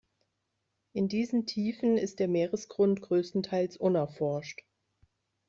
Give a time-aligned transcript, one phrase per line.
[0.93, 4.61] In diesen Tiefen ist der Meeresgrund größtenteils unerforscht.